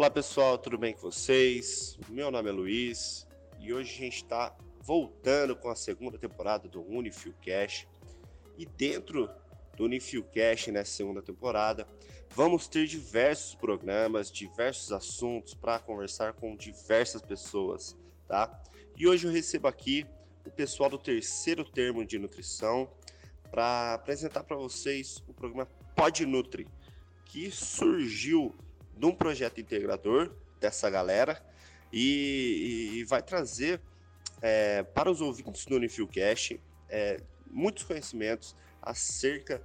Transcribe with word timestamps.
Olá 0.00 0.10
pessoal, 0.10 0.56
tudo 0.56 0.78
bem 0.78 0.94
com 0.94 1.02
vocês? 1.02 1.98
Meu 2.08 2.30
nome 2.30 2.48
é 2.48 2.52
Luiz 2.52 3.28
e 3.58 3.70
hoje 3.70 3.92
a 3.92 3.98
gente 3.98 4.16
está 4.16 4.56
voltando 4.80 5.54
com 5.54 5.68
a 5.68 5.76
segunda 5.76 6.16
temporada 6.16 6.66
do 6.66 6.80
Unifil 6.80 7.34
Cash. 7.44 7.86
E 8.56 8.64
dentro 8.64 9.28
do 9.76 9.84
Unifil 9.84 10.24
Cash, 10.24 10.68
nessa 10.68 10.92
segunda 10.92 11.20
temporada, 11.20 11.86
vamos 12.30 12.66
ter 12.66 12.86
diversos 12.86 13.54
programas, 13.54 14.32
diversos 14.32 14.90
assuntos 14.90 15.52
para 15.52 15.78
conversar 15.78 16.32
com 16.32 16.56
diversas 16.56 17.20
pessoas, 17.20 17.94
tá? 18.26 18.58
E 18.96 19.06
hoje 19.06 19.26
eu 19.26 19.30
recebo 19.30 19.68
aqui 19.68 20.06
o 20.46 20.50
pessoal 20.50 20.88
do 20.88 20.96
terceiro 20.96 21.62
termo 21.62 22.06
de 22.06 22.18
nutrição 22.18 22.90
para 23.50 23.92
apresentar 23.92 24.44
para 24.44 24.56
vocês 24.56 25.22
o 25.28 25.34
programa 25.34 25.66
Pod 25.94 26.24
Nutri, 26.24 26.66
que 27.26 27.50
surgiu 27.50 28.54
de 29.00 29.06
um 29.06 29.12
projeto 29.12 29.58
integrador 29.58 30.30
dessa 30.60 30.90
galera 30.90 31.42
e, 31.90 32.98
e 32.98 33.04
vai 33.04 33.22
trazer 33.22 33.80
é, 34.42 34.82
para 34.82 35.10
os 35.10 35.22
ouvintes 35.22 35.64
do 35.64 35.76
Unifilcast 35.76 36.60
é, 36.88 37.18
muitos 37.50 37.82
conhecimentos 37.84 38.54
acerca 38.82 39.62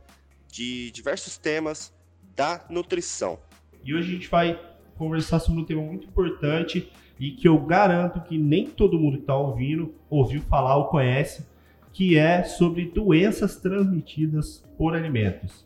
de 0.47 0.89
diversos 0.91 1.37
temas 1.37 1.93
da 2.33 2.65
nutrição. 2.69 3.37
E 3.83 3.93
hoje 3.93 4.09
a 4.09 4.13
gente 4.13 4.29
vai 4.29 4.77
conversar 4.97 5.39
sobre 5.39 5.61
um 5.61 5.65
tema 5.65 5.81
muito 5.81 6.07
importante 6.07 6.89
e 7.19 7.31
que 7.31 7.47
eu 7.47 7.59
garanto 7.59 8.21
que 8.21 8.37
nem 8.37 8.67
todo 8.67 8.97
mundo 8.97 9.17
que 9.17 9.23
está 9.23 9.35
ouvindo 9.35 9.93
ouviu 10.09 10.41
falar 10.43 10.77
ou 10.77 10.87
conhece, 10.87 11.45
que 11.91 12.17
é 12.17 12.43
sobre 12.43 12.85
doenças 12.85 13.57
transmitidas 13.57 14.63
por 14.77 14.95
alimentos, 14.95 15.65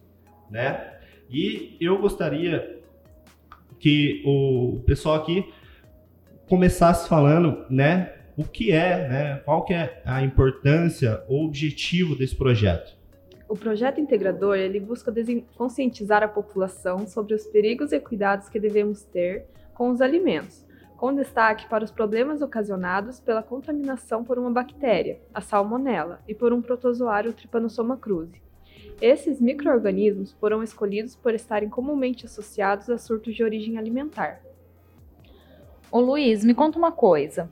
né? 0.49 0.95
E 1.29 1.77
eu 1.79 1.99
gostaria 1.99 2.78
que 3.79 4.21
o 4.25 4.81
pessoal 4.85 5.15
aqui 5.15 5.45
começasse 6.47 7.07
falando, 7.07 7.65
né, 7.69 8.13
o 8.37 8.43
que 8.43 8.71
é, 8.71 9.07
né, 9.07 9.41
qual 9.45 9.63
que 9.63 9.73
é 9.73 10.01
a 10.05 10.21
importância 10.23 11.23
ou 11.27 11.45
objetivo 11.45 12.15
desse 12.15 12.35
projeto. 12.35 12.97
O 13.47 13.55
projeto 13.55 13.99
integrador 13.99 14.55
ele 14.55 14.79
busca 14.79 15.13
conscientizar 15.55 16.21
a 16.21 16.27
população 16.27 17.07
sobre 17.07 17.33
os 17.33 17.45
perigos 17.47 17.91
e 17.91 17.99
cuidados 17.99 18.47
que 18.47 18.59
devemos 18.59 19.03
ter 19.03 19.45
com 19.73 19.89
os 19.89 20.01
alimentos, 20.01 20.65
com 20.95 21.15
destaque 21.15 21.67
para 21.67 21.83
os 21.83 21.91
problemas 21.91 22.41
ocasionados 22.41 23.19
pela 23.19 23.41
contaminação 23.41 24.23
por 24.23 24.37
uma 24.37 24.51
bactéria, 24.51 25.19
a 25.33 25.41
salmonella, 25.41 26.19
e 26.27 26.35
por 26.35 26.53
um 26.53 26.61
protozoário 26.61 27.33
Trypanosoma 27.33 27.97
cruzi. 27.97 28.41
Esses 29.01 29.39
microorganismos 29.39 30.33
foram 30.33 30.61
escolhidos 30.61 31.15
por 31.15 31.33
estarem 31.33 31.69
comumente 31.69 32.25
associados 32.25 32.89
a 32.89 32.97
surtos 32.97 33.33
de 33.33 33.43
origem 33.43 33.77
alimentar. 33.77 34.41
Ô 35.89 36.01
Luiz, 36.01 36.43
me 36.43 36.53
conta 36.53 36.77
uma 36.77 36.91
coisa. 36.91 37.49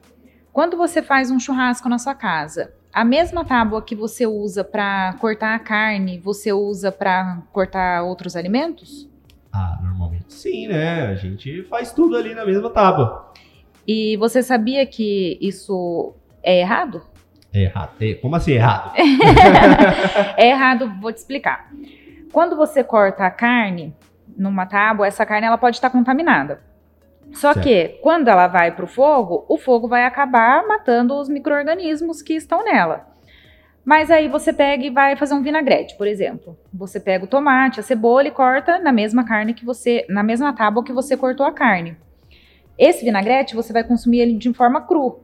Quando 0.52 0.76
você 0.76 1.02
faz 1.02 1.32
um 1.32 1.40
churrasco 1.40 1.88
na 1.88 1.98
sua 1.98 2.14
casa, 2.14 2.74
a 2.92 3.06
mesma 3.06 3.46
tábua 3.46 3.82
que 3.82 3.96
você 3.96 4.28
usa 4.28 4.64
para 4.64 5.14
cortar 5.22 5.56
a 5.56 5.60
carne, 5.60 6.20
você 6.20 6.52
usa 6.52 6.92
para 6.92 7.42
cortar 7.54 8.04
outros 8.04 8.36
alimentos? 8.36 9.08
Ah, 9.54 9.80
normalmente 9.82 10.34
sim, 10.34 10.68
né? 10.68 11.08
A 11.08 11.16
gente 11.16 11.64
faz 11.64 11.94
tudo 11.94 12.18
ali 12.18 12.36
na 12.36 12.46
mesma 12.46 12.70
tábua. 12.70 13.32
E 13.88 14.18
você 14.18 14.44
sabia 14.44 14.86
que 14.86 15.38
isso 15.40 16.14
é 16.44 16.60
errado? 16.60 17.02
É 17.58 17.64
errado. 17.64 17.92
É, 18.00 18.14
como 18.14 18.36
assim 18.36 18.52
errado? 18.52 18.94
é 20.38 20.50
errado, 20.50 20.94
vou 21.02 21.12
te 21.12 21.18
explicar. 21.18 21.72
Quando 22.32 22.56
você 22.56 22.84
corta 22.84 23.26
a 23.26 23.32
carne 23.32 23.96
numa 24.38 24.66
tábua, 24.66 25.08
essa 25.08 25.26
carne 25.26 25.48
ela 25.48 25.58
pode 25.58 25.78
estar 25.78 25.90
contaminada. 25.90 26.62
Só 27.34 27.54
certo. 27.54 27.66
que 27.66 28.00
quando 28.02 28.28
ela 28.28 28.48
vai 28.48 28.72
para 28.72 28.86
o 28.86 28.88
fogo, 28.88 29.46
o 29.50 29.58
fogo 29.58 29.88
vai 29.88 30.06
acabar 30.06 30.66
matando 30.68 31.16
os 31.16 31.28
micro-organismos 31.28 32.22
que 32.22 32.34
estão 32.34 32.64
nela. 32.64 33.08
Mas 33.84 34.12
aí 34.12 34.28
você 34.28 34.52
pega 34.52 34.84
e 34.84 34.90
vai 34.90 35.16
fazer 35.16 35.34
um 35.34 35.42
vinagrete, 35.42 35.96
por 35.98 36.08
exemplo. 36.08 36.58
Você 36.74 37.00
pega 37.00 37.26
o 37.26 37.28
tomate, 37.28 37.80
a 37.80 37.84
cebola 37.84 38.28
e 38.28 38.32
corta 38.32 38.80
na 38.80 38.92
mesma 38.92 39.26
carne 39.26 39.54
que 39.54 39.66
você, 39.66 40.06
na 40.10 40.22
mesma 40.22 40.54
tábua 40.54 40.84
que 40.84 40.92
você 40.92 41.18
cortou 41.18 41.46
a 41.46 41.54
carne. 41.54 41.96
Esse 42.78 43.04
vinagrete 43.04 43.56
você 43.56 43.74
vai 43.74 43.84
consumir 43.84 44.20
ele 44.20 44.34
de 44.34 44.54
forma 44.54 44.82
cru. 44.82 45.20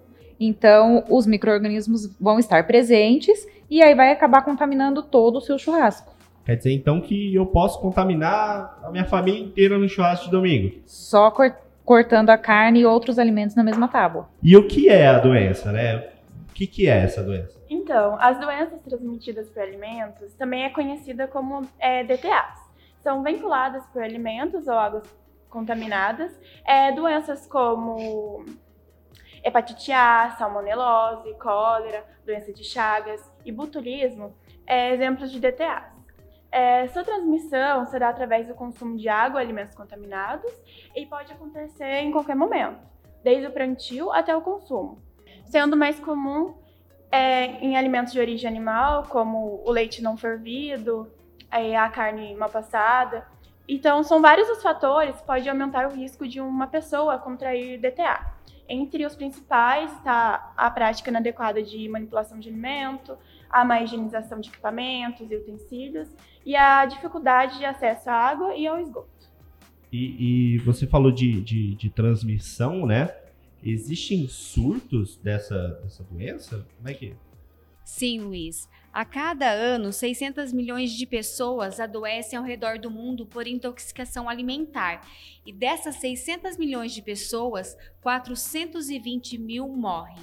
Então, 0.46 1.04
os 1.10 1.26
micro-organismos 1.26 2.14
vão 2.20 2.38
estar 2.38 2.68
presentes 2.68 3.48
e 3.70 3.82
aí 3.82 3.96
vai 3.96 4.12
acabar 4.12 4.44
contaminando 4.44 5.02
todo 5.02 5.38
o 5.38 5.42
seu 5.42 5.58
churrasco. 5.58 6.14
Quer 6.46 6.58
dizer, 6.58 6.74
então, 6.74 7.00
que 7.00 7.34
eu 7.34 7.46
posso 7.46 7.80
contaminar 7.80 8.78
a 8.84 8.92
minha 8.92 9.06
família 9.06 9.42
inteira 9.42 9.78
no 9.78 9.88
churrasco 9.88 10.26
de 10.26 10.32
domingo? 10.32 10.76
Só 10.86 11.32
cor 11.32 11.56
cortando 11.86 12.30
a 12.30 12.38
carne 12.38 12.82
e 12.82 12.86
outros 12.86 13.20
alimentos 13.20 13.56
na 13.56 13.64
mesma 13.64 13.88
tábua. 13.88 14.30
E 14.42 14.56
o 14.56 14.68
que 14.68 14.88
é 14.90 15.08
a 15.08 15.20
doença, 15.20 15.72
né? 15.72 15.98
O 16.50 16.54
que, 16.54 16.66
que 16.66 16.88
é 16.88 16.98
essa 17.00 17.22
doença? 17.22 17.58
Então, 17.70 18.16
as 18.20 18.40
doenças 18.40 18.80
transmitidas 18.82 19.50
por 19.50 19.62
alimentos 19.62 20.34
também 20.36 20.64
é 20.64 20.70
conhecida 20.70 21.28
como 21.28 21.68
é, 21.80 22.04
DTAs. 22.04 22.58
São 23.02 23.24
vinculadas 23.24 23.84
por 23.88 24.02
alimentos 24.02 24.68
ou 24.68 24.76
águas 24.76 25.04
contaminadas, 25.50 26.32
é, 26.66 26.92
doenças 26.92 27.46
como 27.46 28.46
hepatite 29.44 29.92
A, 29.92 30.36
salmonelose, 30.38 31.34
cólera, 31.36 32.06
doença 32.26 32.54
de 32.54 32.64
Chagas 32.64 33.22
e 33.46 33.52
botulismo, 33.52 34.36
é, 34.66 34.94
exemplos 34.94 35.32
de 35.32 35.40
DTAs. 35.40 35.92
É, 36.52 36.88
sua 36.90 37.04
transmissão 37.04 37.86
será 37.88 38.10
através 38.10 38.48
do 38.48 38.54
consumo 38.54 38.96
de 38.96 39.10
água 39.10 39.42
e 39.42 39.44
alimentos 39.44 39.76
contaminados 39.76 40.52
e 40.96 41.06
pode 41.06 41.34
acontecer 41.34 42.02
em 42.02 42.12
qualquer 42.12 42.36
momento, 42.36 42.80
desde 43.24 43.48
o 43.48 43.52
plantio 43.52 44.12
até 44.12 44.36
o 44.36 44.42
consumo, 44.42 45.02
sendo 45.46 45.76
mais 45.76 46.00
comum 46.00 46.56
é, 47.12 47.46
em 47.64 47.76
alimentos 47.76 48.14
de 48.14 48.20
origem 48.20 48.48
animal, 48.48 49.04
como 49.10 49.64
o 49.66 49.72
leite 49.72 50.02
não 50.02 50.16
fervido, 50.16 51.12
a 51.52 51.90
carne 51.90 52.36
mal 52.36 52.50
passada, 52.50 53.28
então, 53.68 54.04
são 54.04 54.22
vários 54.22 54.50
os 54.50 54.62
fatores 54.62 55.16
que 55.16 55.26
podem 55.26 55.50
aumentar 55.50 55.88
o 55.88 55.96
risco 55.96 56.28
de 56.28 56.42
uma 56.42 56.68
pessoa 56.68 57.18
contrair 57.18 57.80
DTA. 57.80 58.34
Entre 58.68 59.06
os 59.06 59.16
principais 59.16 59.92
está 59.94 60.54
a 60.56 60.72
prática 60.72 61.10
inadequada 61.10 61.62
de 61.62 61.88
manipulação 61.90 62.40
de 62.40 62.50
alimento, 62.50 63.18
a 63.50 63.64
má 63.66 63.82
higienização 63.82 64.40
de 64.40 64.50
equipamentos 64.50 65.30
e 65.30 65.36
utensílios 65.36 66.10
e 66.46 66.56
a 66.56 66.86
dificuldade 66.86 67.58
de 67.58 67.66
acesso 67.66 68.10
à 68.10 68.14
água 68.14 68.56
e 68.56 68.66
ao 68.66 68.80
esgoto. 68.80 69.10
E, 69.92 70.56
e 70.56 70.58
você 70.60 70.88
falou 70.88 71.12
de, 71.12 71.42
de, 71.42 71.76
de, 71.76 71.90
transmissão, 71.90 72.86
né? 72.86 73.16
Existem 73.64 74.28
surtos 74.28 75.18
dessa, 75.18 75.80
dessa 75.84 76.04
doença? 76.04 76.66
Como 76.78 76.90
é 76.90 76.94
que 76.94 77.12
é? 77.12 77.14
Sim, 77.86 78.22
Luiz. 78.22 78.68
A 78.94 79.04
cada 79.04 79.50
ano, 79.50 79.92
600 79.92 80.54
milhões 80.54 80.92
de 80.92 81.08
pessoas 81.08 81.80
adoecem 81.80 82.38
ao 82.38 82.46
redor 82.46 82.78
do 82.78 82.92
mundo 82.92 83.26
por 83.26 83.48
intoxicação 83.48 84.30
alimentar. 84.30 85.02
E 85.44 85.52
dessas 85.52 85.96
600 85.96 86.58
milhões 86.58 86.92
de 86.92 87.02
pessoas, 87.02 87.76
420 88.02 89.40
mil 89.40 89.68
morrem. 89.68 90.20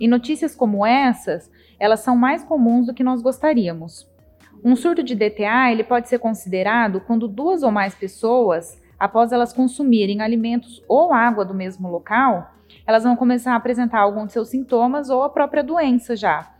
E 0.00 0.08
notícias 0.08 0.52
como 0.52 0.84
essas, 0.84 1.48
elas 1.78 2.00
são 2.00 2.16
mais 2.16 2.42
comuns 2.42 2.86
do 2.86 2.94
que 2.94 3.04
nós 3.04 3.22
gostaríamos. 3.22 4.10
Um 4.64 4.74
surto 4.74 5.00
de 5.00 5.14
DTA 5.14 5.70
ele 5.70 5.84
pode 5.84 6.08
ser 6.08 6.18
considerado 6.18 7.00
quando 7.02 7.28
duas 7.28 7.62
ou 7.62 7.70
mais 7.70 7.94
pessoas, 7.94 8.82
após 8.98 9.30
elas 9.30 9.52
consumirem 9.52 10.22
alimentos 10.22 10.82
ou 10.88 11.12
água 11.12 11.44
do 11.44 11.54
mesmo 11.54 11.88
local, 11.88 12.52
elas 12.84 13.04
vão 13.04 13.14
começar 13.14 13.52
a 13.52 13.56
apresentar 13.56 14.00
algum 14.00 14.26
de 14.26 14.32
seus 14.32 14.48
sintomas 14.48 15.08
ou 15.08 15.22
a 15.22 15.30
própria 15.30 15.62
doença 15.62 16.16
já. 16.16 16.52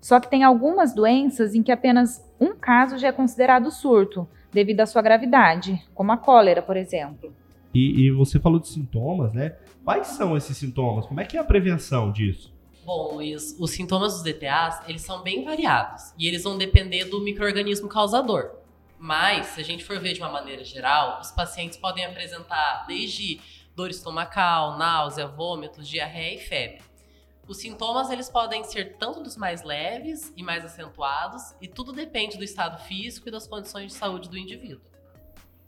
Só 0.00 0.18
que 0.18 0.30
tem 0.30 0.42
algumas 0.42 0.94
doenças 0.94 1.54
em 1.54 1.62
que 1.62 1.70
apenas 1.70 2.24
um 2.40 2.56
caso 2.56 2.98
já 2.98 3.08
é 3.08 3.12
considerado 3.12 3.70
surto, 3.70 4.26
devido 4.52 4.80
à 4.80 4.86
sua 4.86 5.02
gravidade, 5.02 5.80
como 5.94 6.10
a 6.12 6.16
cólera, 6.16 6.62
por 6.62 6.76
exemplo. 6.76 7.32
E, 7.72 8.06
e, 8.06 8.10
você 8.10 8.40
falou 8.40 8.58
de 8.58 8.68
sintomas, 8.68 9.32
né? 9.32 9.56
Quais 9.84 10.08
são 10.08 10.36
esses 10.36 10.56
sintomas? 10.56 11.06
Como 11.06 11.20
é 11.20 11.24
que 11.24 11.36
é 11.36 11.40
a 11.40 11.44
prevenção 11.44 12.10
disso? 12.10 12.52
Bom, 12.84 13.14
Luiz, 13.14 13.56
os 13.60 13.70
sintomas 13.70 14.14
dos 14.14 14.22
DTAs, 14.22 14.80
eles 14.88 15.02
são 15.02 15.22
bem 15.22 15.44
variados 15.44 16.12
e 16.18 16.26
eles 16.26 16.42
vão 16.42 16.58
depender 16.58 17.04
do 17.04 17.20
microorganismo 17.20 17.88
causador. 17.88 18.50
Mas, 18.98 19.46
se 19.48 19.60
a 19.60 19.64
gente 19.64 19.84
for 19.84 20.00
ver 20.00 20.14
de 20.14 20.20
uma 20.20 20.30
maneira 20.30 20.64
geral, 20.64 21.20
os 21.20 21.30
pacientes 21.30 21.78
podem 21.78 22.04
apresentar 22.04 22.84
desde 22.88 23.40
dor 23.76 23.90
estomacal, 23.90 24.76
náusea, 24.76 25.26
vômitos, 25.26 25.88
diarreia 25.88 26.34
e 26.34 26.38
febre. 26.38 26.82
Os 27.50 27.58
sintomas 27.58 28.10
eles 28.10 28.30
podem 28.30 28.62
ser 28.62 28.96
tanto 28.96 29.20
dos 29.20 29.36
mais 29.36 29.64
leves 29.64 30.32
e 30.36 30.42
mais 30.42 30.64
acentuados, 30.64 31.52
e 31.60 31.66
tudo 31.66 31.92
depende 31.92 32.38
do 32.38 32.44
estado 32.44 32.80
físico 32.84 33.28
e 33.28 33.32
das 33.32 33.44
condições 33.48 33.88
de 33.90 33.94
saúde 33.94 34.28
do 34.28 34.38
indivíduo. 34.38 34.80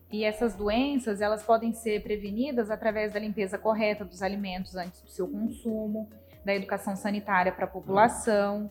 E 0.08 0.22
essas 0.22 0.54
doenças, 0.54 1.20
elas 1.20 1.42
podem 1.42 1.72
ser 1.72 2.00
prevenidas 2.04 2.70
através 2.70 3.12
da 3.12 3.18
limpeza 3.18 3.58
correta 3.58 4.04
dos 4.04 4.22
alimentos 4.22 4.76
antes 4.76 5.02
do 5.02 5.10
seu 5.10 5.26
consumo, 5.26 6.08
da 6.44 6.54
educação 6.54 6.94
sanitária 6.94 7.50
para 7.50 7.64
a 7.64 7.68
população, 7.68 8.70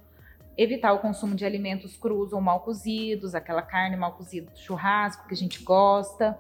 evitar 0.57 0.93
o 0.93 0.99
consumo 0.99 1.35
de 1.35 1.43
alimentos 1.43 1.97
crus 1.97 2.31
ou 2.31 2.39
mal 2.39 2.61
cozidos, 2.61 3.35
aquela 3.35 3.61
carne 3.61 3.97
mal 3.97 4.13
cozida 4.13 4.49
do 4.49 4.57
churrasco 4.57 5.27
que 5.27 5.33
a 5.33 5.37
gente 5.37 5.61
gosta, 5.63 6.39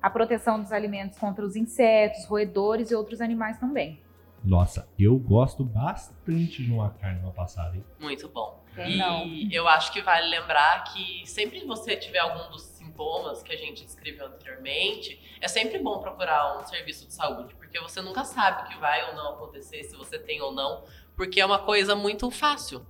a 0.00 0.08
proteção 0.08 0.62
dos 0.62 0.72
alimentos 0.72 1.18
contra 1.18 1.44
os 1.44 1.56
insetos, 1.56 2.24
roedores 2.24 2.90
e 2.90 2.94
outros 2.94 3.20
animais 3.20 3.58
também. 3.58 4.05
Nossa, 4.46 4.88
eu 4.96 5.18
gosto 5.18 5.64
bastante 5.64 6.62
de 6.62 6.70
uma 6.70 6.90
carne 6.90 7.20
mal 7.20 7.32
passada, 7.32 7.76
hein? 7.76 7.84
Muito 7.98 8.28
bom. 8.28 8.64
Quem 8.76 8.92
e 8.94 8.96
não? 8.96 9.26
eu 9.50 9.66
acho 9.66 9.92
que 9.92 10.00
vale 10.00 10.28
lembrar 10.28 10.84
que 10.84 11.26
sempre 11.26 11.58
que 11.60 11.66
você 11.66 11.96
tiver 11.96 12.20
algum 12.20 12.48
dos 12.52 12.62
sintomas 12.62 13.42
que 13.42 13.52
a 13.52 13.56
gente 13.56 13.84
descreveu 13.84 14.26
anteriormente, 14.26 15.20
é 15.40 15.48
sempre 15.48 15.80
bom 15.80 15.98
procurar 15.98 16.60
um 16.60 16.64
serviço 16.64 17.06
de 17.06 17.12
saúde, 17.12 17.56
porque 17.56 17.80
você 17.80 18.00
nunca 18.00 18.24
sabe 18.24 18.62
o 18.62 18.66
que 18.68 18.78
vai 18.78 19.08
ou 19.08 19.16
não 19.16 19.32
acontecer, 19.34 19.82
se 19.82 19.96
você 19.96 20.16
tem 20.16 20.40
ou 20.40 20.52
não, 20.52 20.84
porque 21.16 21.40
é 21.40 21.44
uma 21.46 21.58
coisa 21.58 21.96
muito 21.96 22.30
fácil, 22.30 22.86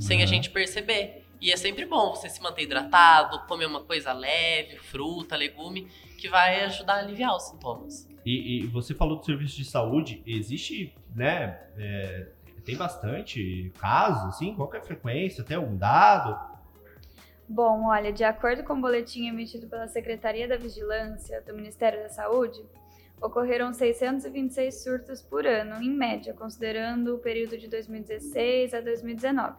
sem 0.00 0.18
a 0.18 0.22
Uhum. 0.22 0.26
gente 0.26 0.50
perceber. 0.50 1.24
E 1.40 1.52
é 1.52 1.56
sempre 1.56 1.84
bom 1.84 2.10
você 2.16 2.28
se 2.28 2.42
manter 2.42 2.62
hidratado, 2.62 3.46
comer 3.46 3.66
uma 3.66 3.84
coisa 3.84 4.12
leve, 4.12 4.78
fruta, 4.78 5.36
legume, 5.36 5.84
que 6.18 6.28
vai 6.28 6.64
ajudar 6.64 6.94
a 6.94 6.98
aliviar 6.98 7.36
os 7.36 7.44
sintomas. 7.44 8.08
E, 8.26 8.64
e 8.64 8.66
você 8.66 8.92
falou 8.92 9.18
do 9.18 9.24
serviço 9.24 9.56
de 9.56 9.64
saúde, 9.64 10.20
existe, 10.26 10.92
né? 11.14 11.60
é, 11.78 12.26
tem 12.64 12.76
bastante 12.76 13.72
casos, 13.78 14.34
assim? 14.34 14.52
Qual 14.52 14.68
é 14.74 14.78
a 14.78 14.82
frequência? 14.82 15.44
Tem 15.44 15.56
algum 15.56 15.76
dado? 15.76 16.36
Bom, 17.48 17.86
olha, 17.86 18.12
de 18.12 18.24
acordo 18.24 18.64
com 18.64 18.72
o 18.72 18.80
boletim 18.80 19.28
emitido 19.28 19.68
pela 19.68 19.86
Secretaria 19.86 20.48
da 20.48 20.56
Vigilância 20.56 21.40
do 21.42 21.54
Ministério 21.54 22.02
da 22.02 22.08
Saúde, 22.08 22.60
ocorreram 23.22 23.72
626 23.72 24.82
surtos 24.82 25.22
por 25.22 25.46
ano, 25.46 25.80
em 25.80 25.90
média, 25.90 26.34
considerando 26.34 27.14
o 27.14 27.18
período 27.18 27.56
de 27.56 27.68
2016 27.68 28.74
a 28.74 28.80
2019. 28.80 29.54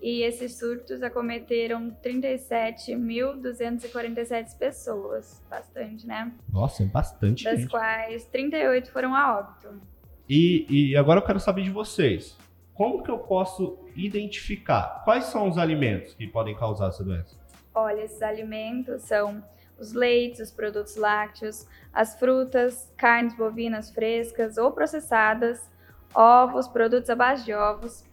E 0.00 0.22
esses 0.22 0.58
surtos 0.58 1.02
acometeram 1.02 1.90
37.247 2.04 4.56
pessoas, 4.58 5.42
bastante, 5.48 6.06
né? 6.06 6.32
Nossa, 6.52 6.82
é 6.82 6.86
bastante 6.86 7.44
Das 7.44 7.60
gente. 7.60 7.70
quais 7.70 8.26
38 8.26 8.90
foram 8.92 9.14
a 9.14 9.38
óbito. 9.38 9.80
E, 10.28 10.66
e 10.68 10.96
agora 10.96 11.20
eu 11.20 11.24
quero 11.24 11.40
saber 11.40 11.62
de 11.62 11.70
vocês. 11.70 12.36
Como 12.74 13.02
que 13.02 13.10
eu 13.10 13.18
posso 13.18 13.78
identificar 13.94 15.02
quais 15.04 15.24
são 15.26 15.48
os 15.48 15.56
alimentos 15.56 16.14
que 16.14 16.26
podem 16.26 16.54
causar 16.54 16.88
essa 16.88 17.02
doença? 17.02 17.36
Olha, 17.74 18.02
esses 18.02 18.20
alimentos 18.20 19.02
são 19.02 19.42
os 19.78 19.92
leites, 19.92 20.40
os 20.40 20.50
produtos 20.50 20.96
lácteos, 20.96 21.66
as 21.92 22.18
frutas, 22.18 22.92
carnes 22.96 23.34
bovinas 23.36 23.90
frescas 23.90 24.58
ou 24.58 24.72
processadas, 24.72 25.70
ovos, 26.14 26.66
produtos 26.68 27.08
à 27.10 27.14
base 27.14 27.44
de 27.44 27.54
ovos, 27.54 28.04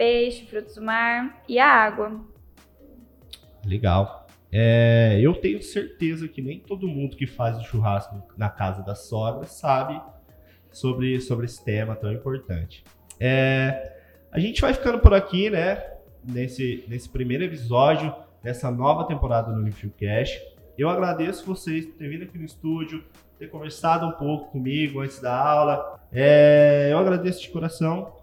peixe, 0.00 0.46
frutos 0.46 0.76
do 0.76 0.80
mar 0.80 1.42
e 1.46 1.58
a 1.58 1.66
água. 1.66 2.24
Legal. 3.66 4.26
É, 4.50 5.20
eu 5.20 5.34
tenho 5.34 5.62
certeza 5.62 6.26
que 6.26 6.40
nem 6.40 6.58
todo 6.58 6.88
mundo 6.88 7.18
que 7.18 7.26
faz 7.26 7.58
o 7.58 7.64
churrasco 7.64 8.26
na 8.34 8.48
casa 8.48 8.82
da 8.82 8.94
sogra 8.94 9.46
sabe 9.46 10.00
sobre, 10.72 11.20
sobre 11.20 11.44
esse 11.44 11.62
tema 11.62 11.94
tão 11.94 12.10
importante. 12.10 12.82
É, 13.20 13.94
a 14.32 14.40
gente 14.40 14.62
vai 14.62 14.72
ficando 14.72 15.00
por 15.00 15.12
aqui, 15.12 15.50
né? 15.50 15.84
Nesse, 16.24 16.82
nesse 16.88 17.06
primeiro 17.06 17.44
episódio 17.44 18.14
dessa 18.42 18.70
nova 18.70 19.04
temporada 19.04 19.52
do 19.52 19.60
Unifilcast. 19.60 20.40
Eu 20.78 20.88
agradeço 20.88 21.44
vocês 21.44 21.84
por 21.84 21.96
terem 21.96 22.18
vindo 22.18 22.26
aqui 22.26 22.38
no 22.38 22.46
estúdio, 22.46 23.04
ter 23.38 23.50
conversado 23.50 24.06
um 24.06 24.12
pouco 24.12 24.50
comigo 24.50 25.00
antes 25.00 25.20
da 25.20 25.38
aula. 25.38 26.00
É, 26.10 26.88
eu 26.90 26.96
agradeço 26.96 27.42
de 27.42 27.50
coração 27.50 28.19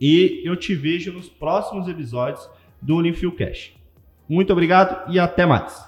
e 0.00 0.42
eu 0.44 0.56
te 0.56 0.74
vejo 0.74 1.12
nos 1.12 1.28
próximos 1.28 1.88
episódios 1.88 2.48
do 2.80 2.96
Unifilcast. 2.96 3.76
Muito 4.28 4.52
obrigado 4.52 5.10
e 5.12 5.18
até 5.18 5.46
mais. 5.46 5.87